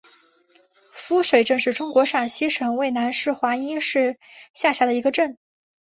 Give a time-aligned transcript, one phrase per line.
[0.93, 4.17] 夫水镇是中国陕西省渭南市华阴市
[4.51, 5.37] 下辖的一个镇。